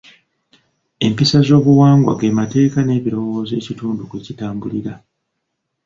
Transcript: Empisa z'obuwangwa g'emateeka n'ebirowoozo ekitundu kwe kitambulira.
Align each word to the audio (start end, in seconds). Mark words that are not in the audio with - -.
Empisa 1.07 1.39
z'obuwangwa 1.47 2.11
g'emateeka 2.19 2.79
n'ebirowoozo 2.83 3.53
ekitundu 3.61 4.01
kwe 4.09 4.19
kitambulira. 4.25 4.93